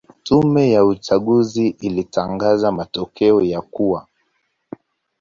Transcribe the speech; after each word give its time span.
Tume 0.23 0.71
ya 0.71 0.85
uchaguzi 0.85 1.67
ilitangaza 1.67 2.71
matokeo 2.71 3.41
ya 3.41 3.61
kuwa 3.61 4.07